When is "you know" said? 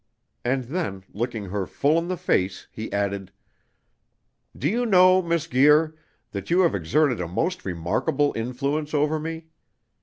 4.67-5.21